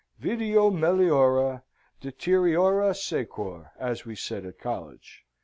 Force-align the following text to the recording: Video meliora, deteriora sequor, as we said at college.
Video 0.17 0.71
meliora, 0.71 1.61
deteriora 2.01 2.91
sequor, 2.95 3.71
as 3.77 4.03
we 4.03 4.15
said 4.15 4.47
at 4.47 4.57
college. 4.57 5.23